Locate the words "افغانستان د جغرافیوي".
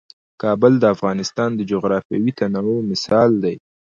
0.95-2.31